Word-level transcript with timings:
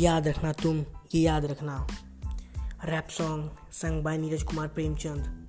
याद 0.00 0.28
रखना 0.28 0.52
तुम, 0.52 0.84
ये 1.14 1.20
याद 1.22 1.44
रखना। 1.44 1.86
Rap 2.84 3.08
song 3.08 3.50
sung 3.72 4.02
by 4.02 4.18
Neeraj 4.18 4.42
Kumar 4.42 4.68
Premchand 4.68 5.48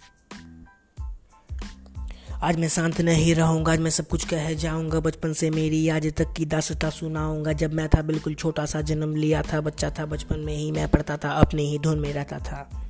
आज 2.44 2.58
मैं 2.58 2.70
शांत 2.70 3.02
नहीं 3.02 3.36
रहूँगा, 3.36 3.72
आज 3.72 3.80
मैं 3.80 3.92
सब 3.92 4.08
कुछ 4.08 4.26
कह 4.26 4.54
जाऊँगा। 4.54 5.00
बचपन 5.00 5.34
से 5.34 5.50
मेरी 5.50 5.90
आज 5.90 6.14
तक 6.18 6.34
की 6.34 6.46
दासता 6.46 6.90
सुनाऊँगा। 6.90 7.54
जब 7.54 7.74
मैं 7.74 7.90
था 7.90 8.02
बिल्कुल 8.02 8.34
छोटा 8.34 8.66
सा, 8.66 8.82
जन्म 8.82 9.16
लिया 9.16 9.42
था, 9.42 9.62
बच्चा 9.62 9.90
था, 9.90 10.06
बचपन 10.06 10.40
में 10.40 10.56
ही 10.56 10.72
मैं 10.72 10.88
पढ़ता 10.88 11.18
था, 11.18 11.30
अपने 11.30 11.64
ही 11.64 11.80
धुन 11.80 12.00
में 12.00 12.14
रहता 12.14 12.40
था। 12.40 12.88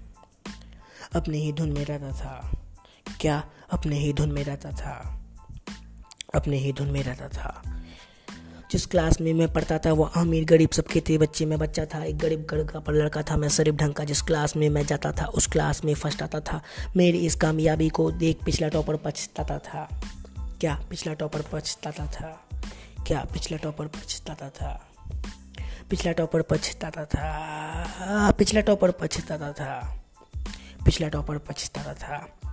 अपने 1.16 1.38
ही 1.38 1.54
धुन 1.54 1.70
में 1.70 1.86
रहता 1.86 2.12
था। 2.12 2.52
क्या? 3.22 3.44
अपने 3.72 3.96
ही 3.96 4.14
धुन 4.14 4.32
में 4.32 4.44
रहता 4.44 4.72
था। 4.72 5.22
अपने 6.36 6.58
ही 6.58 6.74
धुन 6.74 6.92
में 6.92 7.04
रहता 7.04 7.28
था। 7.28 7.81
जिस 8.72 8.86
क्लास 8.86 9.22
में 9.22 9.34
मैं 9.34 9.54
पढ़ता 9.54 9.78
था 9.78 9.94
वो 9.94 10.04
अमीर 10.04 10.46
गरीब 10.46 10.70
सबके 10.70 11.00
थे, 11.00 11.18
बच्चे 11.18 11.46
में 11.46 11.60
बच्चा 11.60 11.86
था, 11.86 12.04
एक 12.04 12.18
गरीब 12.18 12.48
गड़का 12.50 12.80
पर 12.80 12.94
लड़का 12.94 13.22
था, 13.22 13.38
मैं 13.38 13.50
शरीफ 13.50 13.76
ढंग 13.76 13.94
का 13.94 14.04
जिस 14.04 14.22
क्लास 14.22 14.56
में 14.56 14.70
मैं 14.70 14.86
जाता 14.86 15.12
था, 15.12 15.26
उस 15.26 15.48
क्लास 15.48 15.86
में 15.86 15.94
फ़र्स्ट 15.94 16.24
आता 16.24 16.40
था। 16.40 16.62
मेरी 16.98 17.18
इस 17.18 17.36
कामयाबी 17.36 17.90
को 17.90 18.12
देख 18.12 18.38
पिछला 18.46 18.68
टॉपर 18.68 18.96
पछताता 18.96 19.58
था। 19.58 20.02
क्या 20.62 20.86
पिछला 20.90 21.14
टॉपर 21.14 21.42
पछताता 21.52 22.06
था? 22.06 22.48
क्या 23.08 23.26
पिछला 23.34 23.58
टॉपर 23.58 23.88
पछताता 23.88 24.50
था? 24.50 24.88
पिछला 25.90 26.12
टॉपर 26.12 26.42
पछताता 26.42 27.06
था। 27.06 28.32
पिछला 28.32 28.62
टॉपर 28.62 28.92
पछताता 28.92 29.52
था। 29.52 30.04
पिछला 30.86 31.08
टॉपर 31.08 31.38
पछताता 31.38 31.94
था। 31.94 32.51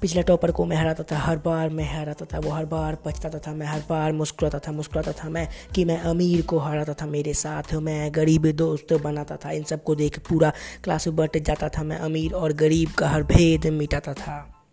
पिछले 0.00 0.22
टॉपर 0.22 0.50
को 0.50 0.64
मैं 0.64 0.76
हराता 0.76 1.04
था, 1.12 1.18
हर 1.18 1.36
बार 1.36 1.68
मैं 1.68 2.00
हराता 2.00 2.24
था, 2.24 2.38
वो 2.38 2.50
हर 2.50 2.64
बार 2.64 2.94
पछताता 2.94 3.38
था, 3.38 3.52
मैं 3.52 3.66
हर 3.66 3.80
बार 3.80 4.12
मुस्कुराता 4.12 4.58
था 4.58 4.72
मुस्कुराता 4.72 5.12
था 5.12 5.28
मैं 5.28 5.48
कि 5.74 5.84
मैं 5.84 5.98
अमीर 5.98 6.42
को 6.42 6.58
हराता 6.58 6.94
था, 6.94 7.06
मेरे 7.06 7.34
साथ 7.34 7.74
मैं 7.74 8.14
गरीब 8.14 8.46
दोस्त 8.46 8.92
बनाता 8.92 9.36
था, 9.36 9.50
इन 9.50 9.64
सबको 9.64 9.94
देख 9.94 10.18
पूरा 10.18 10.52
क्लास 10.84 11.08
बट 11.08 11.38
जाता 11.38 11.68
था 11.68 11.82
मैं 11.82 11.96
अमीर 11.96 12.32
और 12.32 12.52
गरीब 12.52 12.90
का 12.90 13.08
हर 13.08 13.22
भेद 13.22 13.66
मिटाता 13.66 14.14
था। 14.14 14.64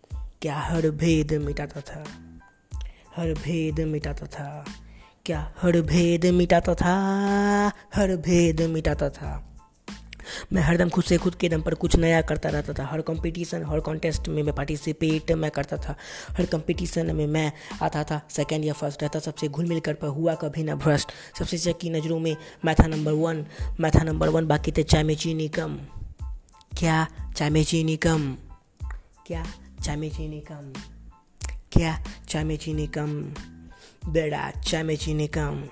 क्या 0.42 0.56
हर 0.56 0.90
भेद 0.90 1.32
मिटाता 1.32 1.80
था? 1.80 2.04
हर 3.16 3.34
भेद 3.34 3.80
मिटाता 3.80 4.26
था। 4.26 4.64
क्या 5.26 5.54
हर 5.62 5.80
भेद 5.80 6.26
मिटाता 6.26 6.74
था? 6.74 6.94
हर 7.94 8.16
भेद 8.16 8.62
मिटाता 8.62 9.10
था। 9.10 9.53
मैं 10.52 10.62
हरदम 10.62 10.88
खुद 10.88 11.04
से 11.04 11.18
खुद 11.18 11.34
के 11.34 11.48
दम 11.48 11.62
पर 11.62 11.74
कुछ 11.74 11.96
नया 11.96 12.22
करता 12.22 12.48
रहता 12.48 12.72
था। 12.72 12.86
हर 12.86 13.00
कंपटीशन 13.00 13.64
हर 13.64 13.80
कॉन्टेस्ट 13.80 14.28
में 14.28 14.42
मैं 14.42 14.54
पार्टिसिपेट 14.54 15.32
मैं 15.32 15.50
करता 15.50 15.76
था। 15.76 15.96
हर 16.30 16.46
कंपटीशन 16.46 17.16
में 17.16 17.26
मैं 17.26 17.52
आता 17.82 18.04
था। 18.04 18.26
सेकेंड 18.30 18.64
या 18.64 18.72
फ़र्स्ट 18.72 19.02
रहता, 19.02 19.18
सबसे 19.18 19.48
घुल 19.48 19.64
मिल 19.64 19.80
कर 19.80 19.94
पर 19.94 20.06
हुआ 20.06 20.34
कभी 20.34 20.62
ना 20.62 20.74
भ्रष्ट। 20.74 21.12
सबसे 21.38 21.58
चक्की 21.58 21.90
नज़रों 21.90 22.18
में 22.18 22.36
मैं 22.64 22.74
था 22.74 22.86
नंबर 22.86 23.12
वन 23.12 23.46
मैं 23.80 23.90
था 23.90 24.02
नंबर 24.02 24.28
वन 24.28 24.46
बाकी 24.46 24.72
थे 24.72 24.82
चाय 24.82 25.02
में 25.02 25.16
चीनी 25.16 25.48
कम। 25.48 25.78
क्या? 26.78 27.08
चाय 27.36 27.50
में 27.50 27.64
चीनी 27.64 27.96
कम। 27.96 28.36
क्या? 29.26 29.46
चाय 29.84 29.96
में 29.96 30.10
चीनी 30.10 30.40
कम। 30.40 30.72
क्या? 31.72 32.04
चाय 32.28 32.44
में 32.44 32.56
चीनी 32.56 32.86
कम। 32.86 33.34
बेड़ा, 34.12 34.50
चाय 34.50 34.82
में 34.82 34.96
चीनी 34.96 35.26
कम। 35.26 35.64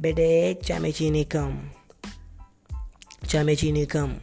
बेटे, 0.00 0.54
चाय 0.54 0.78
में 0.78 0.92
चीनी 0.92 1.24
कम। 1.24 1.70
चाय 3.30 3.44
में 3.44 3.54
चीनी 3.54 3.86
कम 3.86 4.14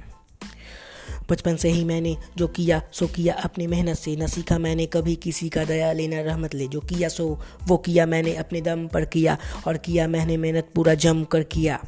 बचपन 1.29 1.55
से 1.55 1.69
ही 1.69 1.83
मैंने 1.83 2.17
जो 2.37 2.47
किया, 2.47 2.81
सो 2.91 3.07
किया 3.07 3.33
अपनी 3.33 3.67
मेहनत 3.67 3.97
से। 3.97 4.15
न 4.15 4.27
सीखा 4.27 4.57
मैंने 4.57 4.85
कभी 4.85 5.15
किसी 5.15 5.49
का 5.49 5.65
दया 5.65 5.93
लेना, 5.93 6.21
रहमत 6.21 6.55
ले। 6.55 6.67
जो 6.67 6.79
किया, 6.79 7.09
सो 7.09 7.39
वो 7.67 7.77
किया 7.77 8.05
मैंने 8.05 8.35
अपने 8.35 8.61
दम 8.61 8.87
पर 8.87 9.05
किया, 9.05 9.37
और 9.67 9.77
किया 9.77 10.07
मैंने 10.07 10.37
मेहनत 10.37 10.67
पूरा 10.75 10.93
जम 10.93 11.23
कर 11.23 11.43
किया। 11.43 11.79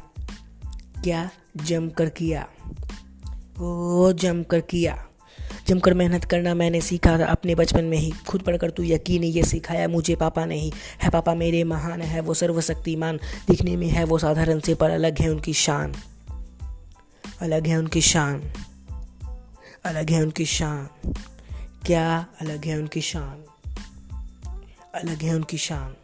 क्या 1.04 1.30
जम 1.56 1.88
कर 1.88 2.08
किया? 2.08 2.48
ओ 3.60 4.12
जम 4.12 4.42
कर 4.42 4.60
किया। 4.60 5.06
जमकर 5.68 5.94
मेहनत 5.94 6.24
करना 6.24 6.54
मैंने 6.54 6.80
सीखा 6.80 7.18
था 7.18 7.26
अपने 7.26 7.54
बचपन 7.54 7.84
में 7.84 7.98
ही। 7.98 8.10
खुद 8.10 8.40
पढ़कर 8.40 8.70
तू 8.70 8.82
यकीन 8.82 9.24
ये 9.24 9.42
सिखाया 9.42 9.88
मुझे 9.88 10.16
पापा 10.16 10.44
नहीं 10.44 10.72
है 11.02 11.10
पापा 11.10 11.34
मेरे 11.34 11.64
महान 11.64 12.02
है, 12.02 12.20
वो 12.20 12.34
सर्वशक्तिमान। 12.34 13.16
दिखने 13.48 13.76
में 13.76 13.88
है 13.88 14.04
वो 14.04 14.18
साधारण 14.18 14.60
से, 14.60 14.74
पर 14.74 14.90
अलग 14.90 15.18
है 15.18 15.28
उनकी 15.28 15.52
शान। 15.52 15.94
अलग 17.40 17.66
है 17.66 17.76
उनकी 17.76 18.00
शान। 18.00 18.52
अलग 19.84 20.10
है 20.10 20.22
उनकी 20.22 20.44
शान। 20.44 21.12
क्या 21.86 22.26
अलग 22.40 22.64
है 22.64 22.78
उनकी 22.78 23.00
शान? 23.00 23.44
अलग 24.94 25.22
है 25.22 25.34
उनकी 25.34 25.58
शान। 25.58 25.96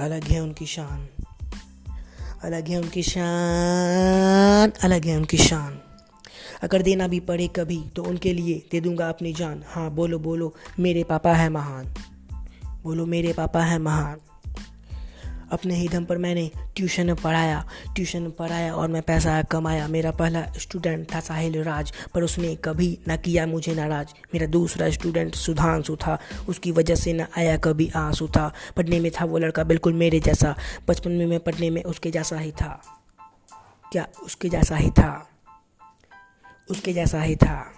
अलग 0.00 0.24
है 0.24 0.40
उनकी 0.40 0.66
शान। 0.66 1.08
अलग 2.42 2.68
है 2.68 2.78
उनकी 2.78 3.02
शान। 3.02 4.72
अलग 4.82 5.04
है 5.04 5.16
उनकी 5.16 5.36
शान। 5.36 5.80
अगर 6.62 6.82
देना 6.82 7.08
भी 7.08 7.20
पड़े 7.20 7.48
कभी 7.48 7.84
तो 7.96 8.02
उनके 8.04 8.32
लिए 8.32 8.68
दे 8.70 8.80
दूँगा 8.80 9.08
अपनी 9.08 9.32
जान। 9.32 9.64
हाँ 9.66 9.90
बोलो 9.90 10.18
बोलो, 10.18 10.54
मेरे 10.78 11.04
पापा 11.04 11.32
है 11.32 11.48
महान। 11.48 11.94
बोलो, 12.82 13.06
मेरे 13.06 13.32
पापा 13.32 13.62
है 13.62 13.78
महान। 13.78 14.20
अपने 15.52 15.74
ही 15.74 15.88
दम 15.88 16.04
पर 16.04 16.18
मैंने 16.18 16.50
ट्यूशन 16.76 17.14
पढ़ाया 17.14 17.68
ट्यूशन 17.94 18.30
पढ़ाया 18.30 18.74
और 18.74 18.88
मैं 18.88 19.02
पैसा 19.02 19.42
कमाया। 19.42 19.88
मेरा 19.88 20.10
पहला 20.10 20.42
स्टूडेंट 20.58 21.14
था 21.14 21.20
साहिल 21.20 21.62
राज, 21.62 21.92
पर 22.14 22.22
उसने 22.22 22.56
कभी 22.56 22.98
ना 23.08 23.16
किया 23.16 23.46
मुझे 23.46 23.74
नाराज़। 23.74 24.08
मेरा 24.34 24.46
दूसरा 24.46 24.90
स्टूडेंट 24.90 25.34
सुधांशु 25.34 25.96
था, 25.96 26.18
उसकी 26.48 26.72
वजह 26.72 26.94
से 26.94 27.12
ना 27.12 27.26
आया 27.38 27.56
कभी 27.56 27.90
आँसू 27.96 28.28
था। 28.28 28.52
पढ़ने 28.76 29.00
में 29.00 29.10
था 29.12 29.24
वो 29.24 29.38
लड़का 29.38 29.64
बिल्कुल 29.64 29.92
मेरे 29.92 30.20
जैसा। 30.20 30.56
बचपन 30.88 31.10
में 31.10 31.26
मैं 31.26 31.40
पढ़ने 31.40 31.70
में 31.70 31.82
उसके 31.82 32.10
जैसा 32.10 32.38
ही 32.38 32.52
था। 32.52 32.82
क्या 33.92 34.08
उसके 34.24 34.48
जैसा 34.48 34.76
ही 34.76 34.90
था? 34.90 35.28
उसके 36.70 36.92
जैसा 36.92 37.22
ही 37.22 37.36
था। 37.36 37.72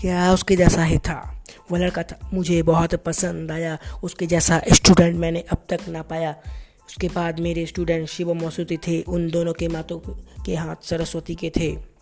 क्या 0.00 0.32
उसके 0.32 0.56
जैसा 0.56 0.84
ही 0.84 0.98
था? 0.98 1.35
वो 1.70 1.76
लड़का 1.76 2.02
था 2.02 2.30
मुझे 2.34 2.62
बहुत 2.62 2.94
पसंद 2.94 3.50
आया। 3.50 3.78
उसके 4.04 4.26
जैसा 4.26 4.62
स्टूडेंट 4.72 5.16
मैंने 5.16 5.40
अब 5.40 5.64
तक 5.68 5.78
ना 5.88 6.02
पाया। 6.02 6.36
उसके 6.88 7.08
बाद 7.08 7.40
मेरे 7.40 7.66
स्टूडेंट 7.66 8.08
शिव 8.08 8.34
मसूती 8.34 8.76
थे। 8.76 9.02
उन 9.02 9.30
दोनों 9.30 9.52
के 9.52 9.68
मातों 9.68 10.00
के 10.44 10.54
हाथ 10.54 10.76
सरस्वती 10.82 11.34
के 11.34 11.50
थे। 11.50 11.96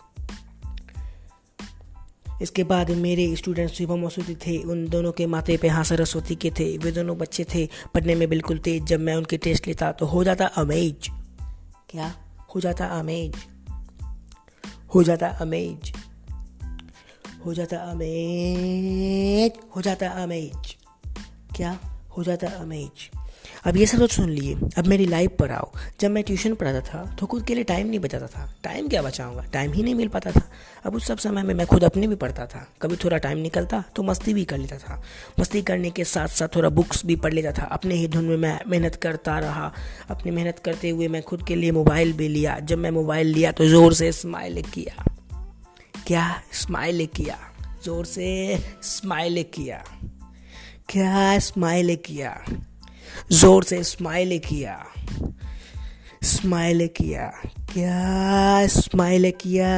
इसके 2.43 2.65
बाद 2.65 2.91
मेरे 2.91 3.37
स्टूडेंट 3.37 3.71
शिव 3.71 3.97
मसूदी 3.97 4.35
थे। 4.35 4.63
उन 4.63 4.89
दोनों 4.89 5.13
के 5.13 5.27
माथे 5.27 5.57
पे 5.57 5.69
हाँ 5.69 5.85
सरस्वती 5.85 6.35
के 6.35 6.51
थे। 6.51 6.79
वे 6.79 6.93
दोनों 6.93 7.19
बच्चे 7.19 7.45
थे। 7.45 7.69
पढ़ने 7.95 8.15
में 8.15 8.29
बिल्कुल 8.29 8.59
तेज। 8.59 8.83
जब 8.83 9.01
मैं 9.01 9.15
उनके 9.15 9.37
टेस्ट 9.37 9.67
लेता 9.67 9.93
तो 9.93 10.07
हो 10.07 10.25
जाता 10.25 10.47
अमेज। 10.47 11.09
क्या? 11.91 12.15
हो 12.55 12.61
जाता 12.61 12.87
अमेज। 12.87 13.35
हो 14.95 15.03
जाता 15.03 15.29
अमेज। 15.29 16.04
हो 17.47 17.53
जाता 17.55 17.77
अमेज, 17.91 19.53
हो 19.77 19.83
जाता 19.83 20.09
अमेज। 20.23 20.77
क्या? 21.57 21.79
हो 22.17 22.23
जाता 22.25 22.49
अमेज। 22.59 23.11
अब 23.67 23.77
ये 23.77 23.87
सब 23.87 23.99
तो 23.99 24.07
सुन 24.07 24.31
लिए। 24.31 24.55
अब 24.79 24.87
मेरी 24.87 25.07
लाइफ 25.07 25.31
पर 25.39 25.51
आओ। 25.51 25.71
जब 26.01 26.11
मैं 26.11 26.23
ट्यूशन 26.25 26.55
पढ़ाता 26.55 26.81
था 26.81 27.05
तो 27.21 27.27
खुद 27.27 27.45
के 27.47 27.55
लिए 27.55 27.65
टाइम 27.65 27.87
नहीं 27.87 27.99
बचाता 28.01 28.27
था। 28.27 28.47
टाइम 28.65 28.89
क्या 28.89 29.03
बचाऊँगा? 29.03 29.43
टाइम 29.53 29.73
ही 29.73 29.83
नहीं 29.83 29.95
मिल 29.95 30.09
पाता 30.09 30.31
था। 30.31 30.43
अब 30.87 30.95
उस 30.95 31.07
सब 31.07 31.19
समय 31.19 31.43
में 31.43 31.55
मैं 31.55 31.67
खुद 31.67 31.85
अपने 31.85 32.07
भी 32.07 32.15
पढ़ता 32.15 32.47
था। 32.47 32.67
कभी 32.83 32.97
थोड़ा 32.97 33.19
टाइम 33.19 33.39
निकलता 33.39 33.83
तो 33.97 34.03
मस्ती 34.03 34.35
भी 34.35 34.45
कर 34.45 34.59
लेता 34.59 34.79
था। 34.79 35.03
मस्ती 35.41 35.63
करने 35.63 35.91
के 35.91 36.05
साथ 36.05 36.29
साथ 36.29 36.57
थोड़ा 36.57 36.69
बुक्स 36.69 37.05
भी 37.07 37.17
पढ़ 37.17 37.33
लेता 37.33 37.53
था। 37.53 37.67
अपने 37.67 37.95
ही 37.95 38.09
धुन 38.09 38.25
में 38.25 38.37
मैं 38.37 38.59
मेहनत 38.67 38.95
करता 38.95 39.39
रहा। 39.39 39.73
अपनी 40.11 40.33
मेहनत 40.33 40.59
करते 40.59 40.91
हुए 40.91 41.09
मैं 41.09 41.23
खुद 41.23 41.47
के 41.47 41.57
लिए 41.57 41.73
मोबाइल 41.73 42.13
भी 42.13 42.29
लिया। 42.29 42.59
जब 42.59 42.79
मैं 42.79 42.91
मोबाइल 42.91 43.27
लिया 43.27 43.53
तो 43.53 43.69
ज़ोर 43.69 43.95
से 43.95 44.13
स्माइल 44.13 44.63
किया। 44.63 45.14
क्या 46.07 46.43
स्माइल 46.53 47.07
किया? 47.07 47.37
ज़ोर 47.85 48.05
से 48.05 48.59
स्माइल 48.83 49.43
किया। 49.43 49.85
क्या 50.89 51.39
स्माइल 51.39 51.97
किया? 51.97 52.45
ज़ोर 53.33 53.65
से 53.65 53.83
स्माइल 53.85 54.39
किया। 54.39 54.87
स्माइल 56.23 56.87
किया। 56.87 57.33
क्या 57.73 58.67
स्माइल 58.67 59.31
किया? 59.31 59.71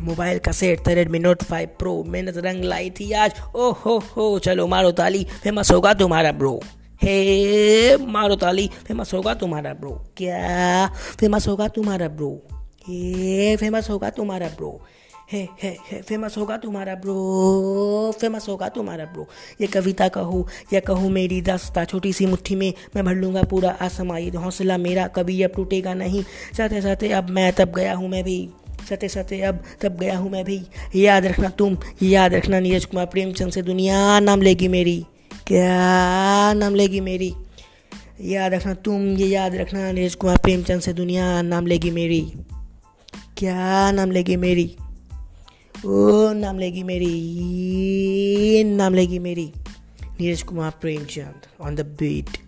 मोबाइल 0.00 0.38
का 0.38 0.52
सेट 0.52 0.88
था 0.88 0.92
रेडमी 0.92 1.18
नोट 1.18 1.42
फाइव 1.42 1.68
प्रो 1.78 2.04
मेहनत 2.08 2.36
रंग 2.36 2.64
लाई 2.64 2.90
थी 2.90 3.12
आज। 3.12 3.40
ओ 3.56 3.70
हो 3.72 3.98
हो 4.16 4.38
चलो 4.38 4.66
मारो 4.66 4.90
ताली 4.92 5.24
फ़ेमस 5.42 5.70
होगा 5.70 5.94
तुम्हारा 5.94 6.32
ब्रो 6.32 6.60
हे 7.02 7.96
मारो 8.06 8.36
ताली 8.36 8.70
फ़ेमस 8.86 9.14
होगा 9.14 9.34
तुम्हारा 9.34 9.74
ब्रो 9.74 9.90
क्या 10.16 10.86
फ़ेमस 11.20 11.48
होगा 11.48 11.68
तुम्हारा 11.68 12.08
ब्रो 12.08 12.42
हे 12.88 13.56
फ़ेमस 13.56 13.90
होगा 13.90 14.10
तुम्हारा 14.10 14.48
ब्रो 14.48 14.80
हे 15.34 15.48
हे 15.62 15.68
हे। 15.90 16.00
फ़ेमस 16.02 16.36
होगा 16.38 16.56
तुम्हारा 16.56 16.94
ब्रो 16.94 18.12
फ़ेमस 18.20 18.48
होगा 18.48 18.68
तुम्हारा 18.68 19.04
ब्रो 19.04 19.26
ये 19.60 19.66
कविता 19.66 20.08
कहूँ, 20.08 20.44
या 20.72 20.80
कहूँ 20.80 21.10
मेरी 21.10 21.40
दास्ता, 21.40 21.84
छोटी 21.84 22.12
सी 22.12 22.26
मुट्ठी 22.26 22.56
में 22.56 22.72
मैं 22.96 23.04
भर 23.04 23.14
लूँगा 23.14 23.42
पूरा 23.42 23.70
आसमाई 23.80 24.28
हौसला 24.28 24.76
मेरा 24.78 25.06
कभी 25.06 25.42
अब 25.42 25.50
टूटेगा 25.56 25.94
नहीं। 25.94 26.22
साथे 26.56 26.80
साथे 26.82 27.08
अब 27.08 27.30
मैं 27.30 27.52
तब 27.52 27.72
गया 27.76 27.94
हूँ 27.94 28.08
मैं 28.08 28.22
भी। 28.24 28.48
सते 28.90 29.08
सते 29.08 29.40
अब 29.40 29.62
तब 29.82 29.96
गया 29.96 30.18
हूँ 30.18 30.30
मैं 30.30 30.44
भी। 30.44 30.60
याद 30.96 31.26
रखना 31.26 31.48
तुम, 31.48 31.76
याद 32.02 32.34
रखना 32.34 32.60
नीरज 32.60 32.84
कुमार। 32.84 33.06
प्रेमचंद 33.06 33.52
से 33.52 33.62
दुनिया 33.62 34.20
नाम 34.20 34.42
लेगी 34.42 34.68
मेरी। 34.68 35.04
क्या 35.46 36.52
नाम 36.52 36.74
लेगी 36.74 37.00
मेरी? 37.00 37.34
याद 38.20 38.54
रखना 38.54 38.74
तुम, 38.74 39.06
ये 39.06 39.26
याद 39.26 39.54
रखना 39.54 39.92
नीरज 39.92 40.14
कुमार। 40.14 40.36
प्रेमचंद 40.36 40.80
से 40.80 40.92
दुनिया 40.92 41.42
नाम 41.42 41.66
लेगी 41.66 41.90
मेरी। 41.90 42.32
क्या 43.38 43.90
नाम 43.90 44.10
लेगी 44.10 44.36
मेरी? 44.36 44.76
ओ 45.74 46.32
नाम 46.32 46.58
लेगी 46.58 46.82
मेरी 46.82 47.12
नाम 48.64 48.94
लेगी 48.94 49.18
मेरी। 49.18 49.52
Neeraj 50.20 50.42
Kumar 50.42 50.70
Premchand 50.80 51.46
on 51.60 51.74
the 51.74 51.80
beat 51.80 52.43